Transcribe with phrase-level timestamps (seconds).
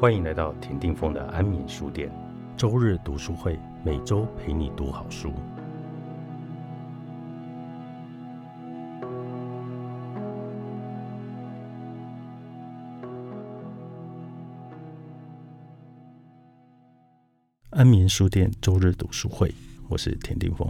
[0.00, 2.10] 欢迎来到田定峰的安眠书店，
[2.56, 5.30] 周日读书会，每周陪你读好书。
[17.68, 19.54] 安眠书店周日读书会，
[19.90, 20.66] 我是田定峰。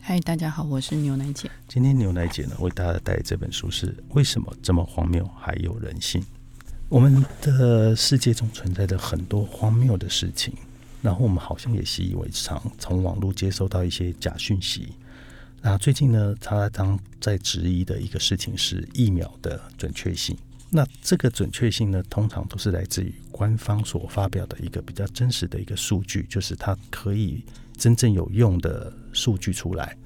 [0.00, 1.50] 嗨，大家好，我是牛奶姐。
[1.66, 6.22] 今天牛奶姐呢为大家带来这本书是《为什么这么荒谬还有人性》。
[6.94, 10.54] 我们的世界中存在着很多荒谬的事情，
[11.02, 14.92] 然后我们好像也习以为常，从网络接收到一些假讯息。
[15.60, 20.38] 那最近呢，他当在质疑的一个事情是疫苗的准确性。
[20.70, 27.42] 那这个准确性呢，通常都是来自于官方所发表的一个比较真实的一个数据，就是它可以
[27.76, 29.96] 真正有用的数据出来。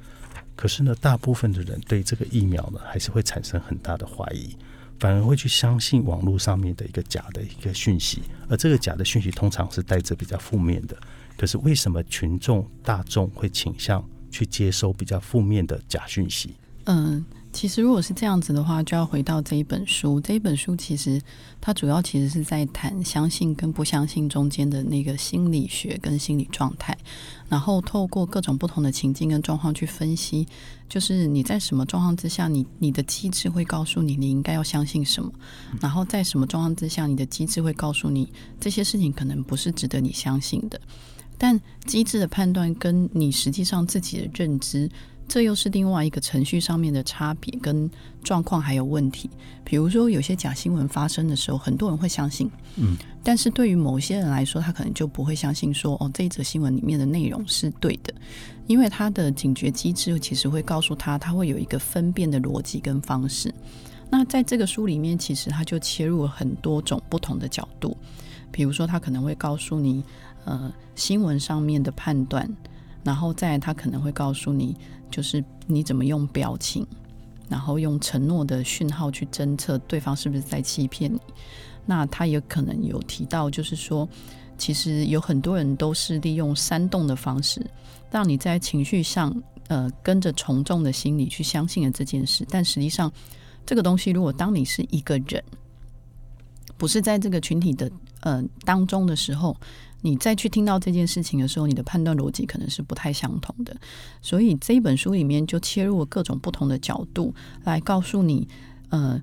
[0.56, 4.56] 可是呢，大部分的人对这个疫苗呢，还是会产生很大的怀疑。
[4.98, 10.96] 反而会去相信网络上面的一个假的一个讯息，而这个假的讯息通常是带着比较负面的。
[11.36, 16.54] 可是为什么群众大众会倾向去接收比较负面的假讯息？
[16.84, 17.24] 嗯。
[17.58, 20.20] 其实，如果是这样子的话，就要回到这一本书。
[20.20, 21.20] 这一本书其实
[21.60, 26.96] 它主要其实是在谈相信跟不相信中间的那个心理学跟心理状态，
[27.48, 30.46] 然后透过各种不同的情境跟状况去分析，
[30.88, 35.28] 就是你在什么状况之下，你你的机制会告诉你你应该要相信什么，
[35.80, 40.80] 然后在什么状况之下，你的机制会告诉你这些事情可能不是值得你相信的。
[41.36, 44.88] 但机制的判断跟你实际上自己的认知。
[45.28, 47.88] 这又是另外一个程序上面的差别跟
[48.24, 49.28] 状况还有问题。
[49.62, 58.14] 比如说，有些假新闻发生的时候，很多人会相信，嗯，但是对于某些人来说，他可能就不会相信说，哦，这一则新闻里面的内容是对的，
[58.66, 63.52] 因为他的警觉机制其实会告诉他，他会有一个分辨的逻辑跟方式。
[64.10, 67.94] 那在这个书里面，其实他就切入了很多种不同的角度，
[68.50, 70.02] 比如说，他可能会告诉你，
[70.46, 72.48] 呃，新闻上面的判断。
[73.04, 74.76] 然后再，他可能会告诉你，
[75.10, 76.86] 就是你怎么用表情，
[77.48, 81.20] 然后用承诺的讯号去侦测对方是不是在欺骗你。
[81.86, 84.08] 那他也可能有提到，就是说，
[84.56, 87.64] 其实有很多人都是利用煽动的方式，
[88.10, 89.34] 让你在情绪上，
[89.68, 92.46] 呃，跟着从众的心理去相信了这件事。
[92.50, 93.10] 但实际上，
[93.64, 95.42] 这个东西如果当你是一个人，
[96.76, 97.90] 不是在这个群体的
[98.20, 99.56] 呃当中的时候。
[100.00, 103.76] 你再去听到这件事情的时候，你的判断逻辑可能是不太相同的。
[104.22, 108.46] 所以这一本书里面就切入了各种不同的角度，来告诉你，
[108.90, 109.20] 呃，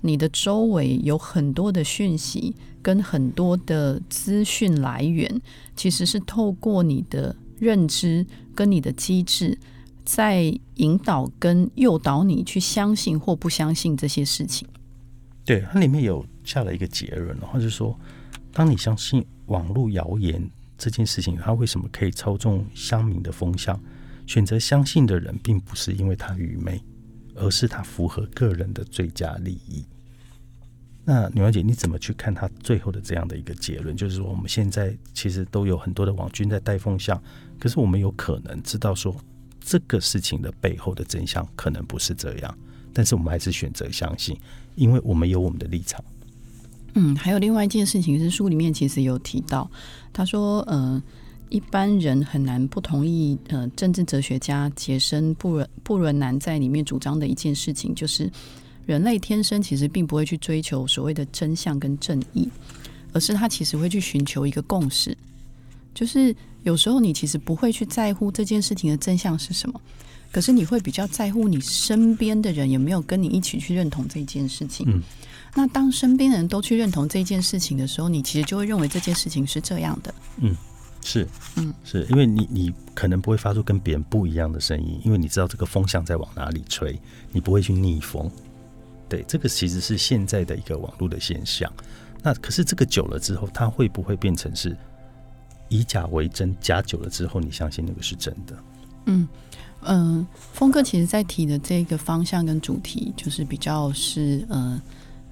[0.00, 5.42] 你的周围有很多的讯息跟很多的资讯来源，
[5.76, 9.58] 其实是透过你的认知跟你的机制，
[10.06, 14.66] 在引导跟诱导你去相信或不相信这些事情。
[15.44, 17.94] 对，它里面有下了一个结论，然后就说，
[18.50, 19.22] 当你相信。
[19.46, 23.78] 网络谣言这件事情，它为什么可以操纵乡民的风向？
[24.26, 26.82] 选择相信的人，并不是因为他愚昧，
[27.34, 29.84] 而是他符合个人的最佳利益。
[31.04, 33.94] 那女儿姐，你怎么去看他最后的这样的一个结论？
[33.94, 37.22] 就是说，我们现在其实都有很多的网军在带风向，
[37.60, 39.14] 可是我们有可能知道说，
[39.60, 42.58] 这个事情的背后的真相可能不是这样，
[42.94, 44.34] 但是我们还是选择相信，
[44.74, 46.02] 因为我们有我们的立场。
[46.94, 49.70] 嗯，还有另外一件事情是书里面其实有提到，
[50.12, 51.02] 他说，呃，
[51.48, 58.30] 一般人很难不同意，呃，政治哲学家杰森布伦布伦南在里面主张的一件事情，就是
[58.86, 62.48] 人类天生其实并不会去追求所谓的真相跟正义，
[63.12, 65.16] 而是他其实会去寻求一个共识，
[65.94, 69.80] 就是有时候你其实不会去在乎这件事情的真相是什么，
[70.34, 74.84] 可是你会比较在乎你身边的人有没有跟你一起去认同这件事情。
[74.90, 75.00] 嗯。
[75.54, 80.12] 那当身边人都去认同这件事情的时候，你其实就会认为这件事情是这样的。
[80.38, 80.56] 嗯，
[81.00, 88.28] 是，嗯，是因为你你可能不会发出跟别人不一样的声音，因为你知道这个风向在往哪里吹，你不会去逆风。
[89.08, 91.72] 对，这个其实是现在的一个网络的现象。
[92.20, 94.76] 那可是这个久了之后，它会不会变成是
[95.68, 96.56] 以假为真？
[96.60, 98.58] 假久了之后，你相信那个是真的？
[99.06, 99.28] 嗯
[99.84, 104.80] 嗯，峰哥其实在提的这个方向跟主题，就是比较是呃。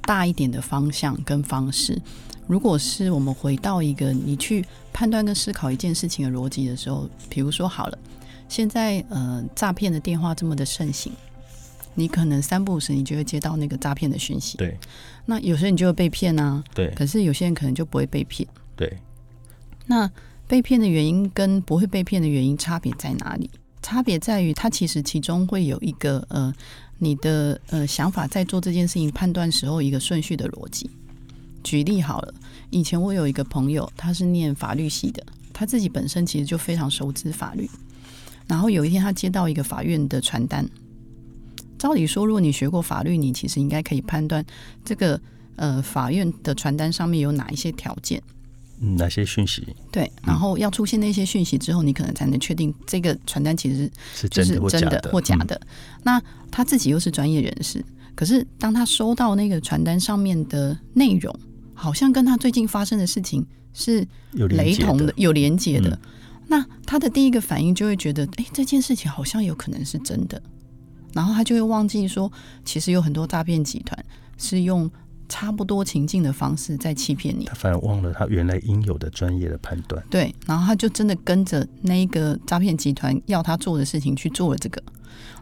[0.05, 1.97] 大一点的方向跟方式，
[2.49, 7.97] 如果是我们回到一个你去判断跟思考一件事情的逻辑的时候，比如说好了，
[8.49, 11.13] 现在呃诈骗的电话这么的盛行，
[11.95, 14.77] 你可能三不五时你就会接到那个诈骗的讯息，对，
[15.25, 18.99] 那有时候你就会被骗啊，对，可是有些人可能就不会被骗，对，
[19.87, 20.11] 那
[20.49, 23.49] 被骗的原因跟不会被骗的原因差别在哪里？
[23.83, 26.55] 差别在于它其实其中会有一个呃。
[26.99, 30.89] 你的呃想法在做这件事情判断时候一个顺序的逻辑，
[31.65, 32.33] 举例好了，
[32.71, 37.69] 以前我有一个朋友，他是念法律系的，他自己本身其实就非常熟知法律。
[38.47, 40.65] 然后有一天，他接到一个法院的传单。
[41.77, 44.47] 照理说，如果你学过法律，你其实应该可以判断
[44.85, 45.21] 这个
[45.57, 48.23] 呃法院的传单上面有哪一些条件，
[48.83, 49.67] 哪些讯息？
[49.91, 55.09] 对，然后要出现那些讯息之后，你可能才能确定这个传单其实是就是真的或真的假的。
[55.09, 55.61] 嗯或假的。
[56.03, 57.85] 那他自己又是专业人士，
[58.15, 61.35] 可是当他收到那个传单上面的内容，
[61.75, 65.91] 好像跟他最近发生的事情是有雷同的、有连接的。
[65.91, 65.99] 嗯
[66.49, 70.43] 那他的第一个反应就会觉得，哎，这件事情好像有可能是真的，
[71.15, 72.31] 然后他就会忘记说，
[72.63, 74.05] 其实有很多诈骗集团
[74.37, 74.91] 是用
[75.33, 77.47] 差不多情境的方式在欺骗你。
[77.47, 80.05] 他反而忘了他原来应有的专业的判断。
[80.11, 84.83] 对，然后他就真的跟着那一个诈骗集团要他做的事情去做了这个，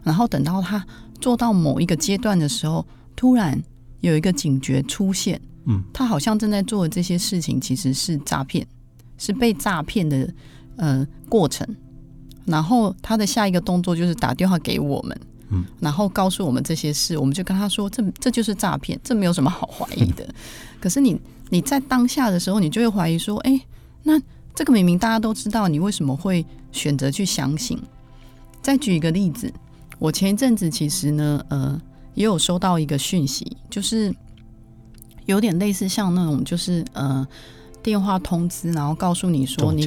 [0.01, 0.81] 然后等到他
[1.19, 2.85] 做到某一个阶段的时候，
[3.17, 3.61] 突然
[3.99, 8.65] 有一个警觉出现，嗯，他好像正在做的这些事情其实是诈骗，
[9.17, 10.33] 是被诈骗的
[10.77, 11.67] 呃过程，
[12.45, 15.19] 然后他的下一个动作就是打电话给我们。
[15.51, 20.27] 嗯，然后告诉我们这些事，我们就跟他说，这这就是诈骗，这没有什么好怀疑的。
[20.79, 21.19] 可是你
[21.49, 23.59] 你在当下的时候，你就会怀疑说，哎，
[24.03, 24.19] 那
[24.55, 27.77] 这个明明大家都知道，你为什么会选择去相信？
[28.61, 29.53] 再举一个例子，
[29.99, 31.81] 我前一阵子其实呢，呃，
[32.13, 34.13] 也有收到一个讯息，就是
[35.25, 37.27] 有点类似像那种，就是呃
[37.83, 39.85] 电话通知，然后告诉你说你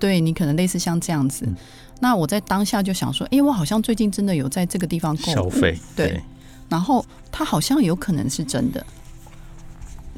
[0.00, 1.44] 对你可能类似像这样子。
[1.46, 1.56] 嗯
[2.02, 6.20] 那我在当下就想说，诶，我好像最近真的有在这个地方消费对，
[6.68, 8.84] 然后它好像有可能是真的。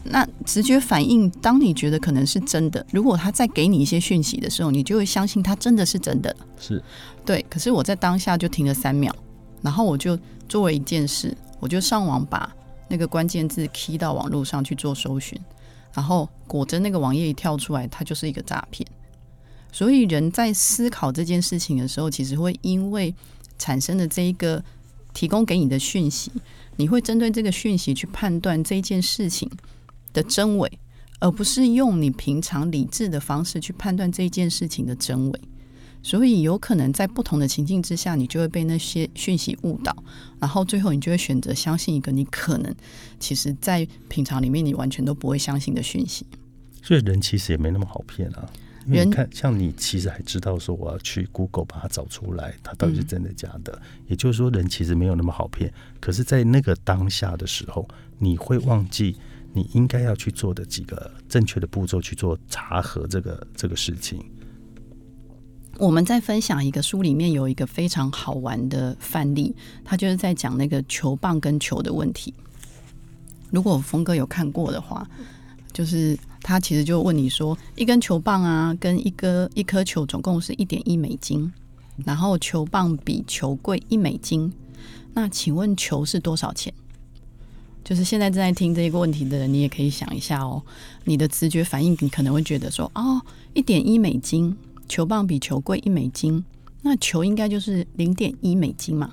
[0.02, 6.34] 那直觉反应，当你觉得可能是真的，如果他再给你一些讯息的时候，你就会相信他真的是真的。
[6.58, 6.82] 是
[7.22, 9.14] 对，可是我在当下就停了三秒，
[9.60, 12.50] 然后我就作为一件事，我就上网把
[12.88, 15.38] 那个关键字 key 到网络上去做搜寻，
[15.92, 18.88] 然后果真那个网页一跳出来，它就是一个诈骗。
[19.74, 23.12] 所以人在思考这件事情的时候，其实会因为
[23.58, 24.62] 产生的这一个
[25.12, 26.30] 提供给你的讯息，
[26.76, 29.50] 你会针对这个讯息去判断这件事情
[30.12, 30.78] 的真伪，
[31.18, 35.40] 而不是用你平常理智的方式去判断这件事情的真伪。
[36.04, 39.92] 所以有可能在不同的情境之下，你就会被那些讯息误导，
[40.38, 42.72] 然后最后你就会选择相信一个你可能
[43.18, 46.24] 其实在平常里面你完全都不会相信的讯息。
[46.80, 48.48] 所以人其实也没那么好骗啊。
[48.86, 53.80] 因为你看，像你其实还知道说我要去 Google 把它找出来，它到底是真的假的。
[54.06, 55.72] 也就是说，人其实没有那么好骗。
[56.00, 57.88] 可是，在那个当下的时候，
[58.18, 59.16] 你会忘记
[59.52, 64.22] 你应该要去做的几个正确的步骤去做查核这个这个事情。
[65.78, 72.32] 我们在分享一个书里面有一个非常好玩的范例，他就是在讲那个球棒跟球的问题。
[73.50, 75.08] 如果峰哥有看过的话，
[75.72, 81.50] 就是他其实就问你说，一根球棒啊，跟一个一颗球总共是一点一美金，
[82.04, 84.52] 然后球棒比球贵一美金，
[85.14, 86.72] 那请问球是多少钱？
[87.82, 90.62] 就是现在正在听这个问题的人，你也可以想一下哦，
[91.04, 93.20] 你的直觉反应，你可能会觉得说，哦，
[93.54, 94.54] 一点一美金，
[94.86, 96.44] 球棒比球贵一美金，
[96.82, 99.10] 那球应该就是零点一美金嘛。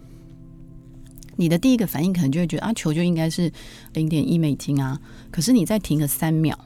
[1.37, 3.51] 你的第一个反应可能就会觉得啊，球就应该是
[3.93, 4.99] 零点一美金啊。
[5.31, 6.57] 可是你再停个三秒，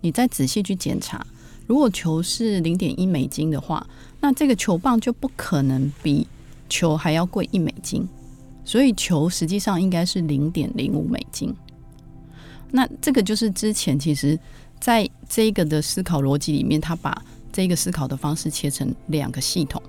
[0.00, 1.26] 你再仔细去检查，
[1.66, 3.86] 如果球是零点一美金的话，
[4.20, 6.26] 那这个球棒就不可能比
[6.68, 8.06] 球还要贵一美金，
[8.64, 11.54] 所以球实际上应该是零点零五美金。
[12.70, 14.38] 那这个就是之前其实
[14.78, 19.82] 在这个的思考逻辑里面，他把这个思考的方式切成两个系统。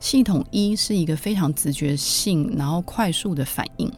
[0.00, 3.92] 系统一是一个非常直觉性，然后快速的反应，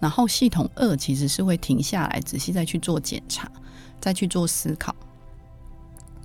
[0.00, 3.50] 然后系统二其实是会停下来，仔细再去做检查，
[4.00, 4.94] 再去做思考。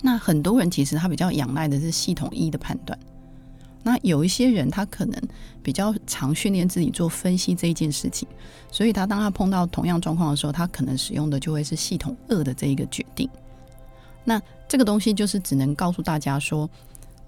[0.02, 2.98] 那很多人其实他比较仰赖的是系统一的判断，
[3.82, 5.20] 那有一些人他可能
[5.62, 8.28] 比较常训练自己做分析这一件事情，
[8.70, 13.28] 所以他当他碰到同样状况的时候，他可能使用的就会是系统二的这一个决定。
[14.24, 16.68] 那这个东西就是只能告诉大家说，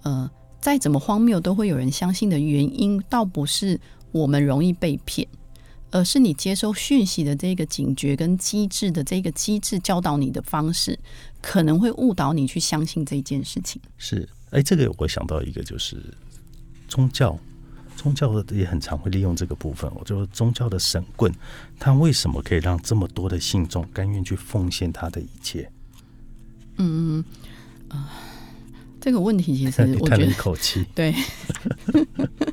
[0.02, 0.30] 呃。
[0.58, 3.78] 再怎么荒谬，都会有人相信的原因，倒不是
[4.10, 5.28] 我们容易被骗，
[5.90, 10.98] 而是你接收讯息的这个警觉跟机制的这个机制教导你的方式，
[11.40, 13.80] 可能会误导你去相信这件事情。
[13.96, 15.96] 是，哎，这个我想到一个就是
[16.88, 17.38] 宗教，
[17.96, 19.90] 宗教也很常会利用这个部分。
[19.94, 21.32] 我就宗教的神棍，
[21.78, 25.70] 他为什么可以让这么多的信众甘愿去奉献他的一切？
[26.78, 27.24] 嗯
[27.88, 27.94] 啊。
[27.94, 28.08] 呃
[28.98, 31.14] 这个问题其实 我叹了觉得一口气，对，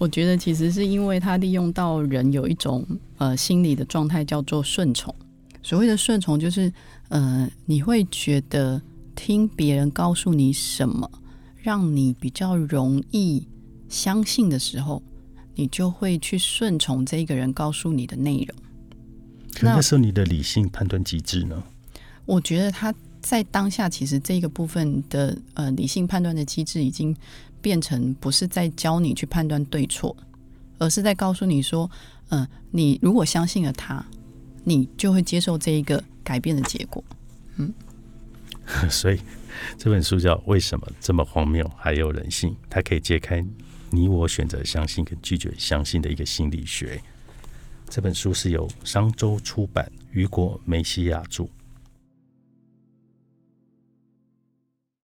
[0.00, 2.86] 我觉得其实是因为他利用到人有一种
[3.18, 5.14] 呃心理的状态叫做顺从，
[5.62, 6.72] 所谓的顺从，就是
[7.10, 8.80] 呃，你会觉得
[9.14, 11.10] 听别人告诉你什么，
[11.58, 13.46] 让你比较容易
[13.90, 15.02] 相信的时候，
[15.54, 18.56] 你就会去顺从这个人告诉你的内容。
[19.52, 21.62] 可那时候你的理性判断机制呢？
[22.24, 27.14] 我觉得他在当下，其实这个部分的呃理性判断的机制，已经
[27.60, 30.16] 变成不是在教你去判断对错，
[30.78, 31.90] 而是在告诉你说，
[32.30, 34.04] 嗯，你如果相信了他。
[34.62, 37.02] 你就会接受这一个改变的结果，
[37.56, 37.72] 嗯，
[38.90, 39.18] 所以
[39.78, 43.42] 这本书叫《为什么这么荒谬还有人性》，它可以揭开
[43.88, 47.00] 你我选择相信跟拒绝相信的一个心理学。
[47.88, 51.48] 这本书是由商周出版，雨果梅西亚著，